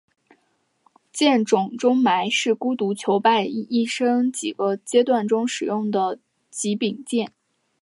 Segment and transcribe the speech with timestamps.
[1.13, 7.31] 剑冢中埋的是独孤求败一生几个阶段中用过的几柄剑。